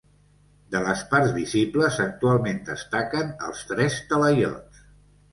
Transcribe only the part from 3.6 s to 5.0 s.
tres talaiots.